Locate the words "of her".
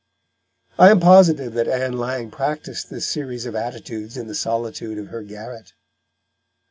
4.97-5.21